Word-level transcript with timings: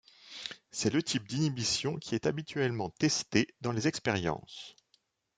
C’est 0.71 0.91
le 0.91 1.03
type 1.03 1.27
d’inhibition 1.29 1.97
qui 1.99 2.15
est 2.15 2.25
habituellement 2.25 2.89
testée 2.89 3.53
dans 3.61 3.71
les 3.71 3.87
expériences. 3.87 4.75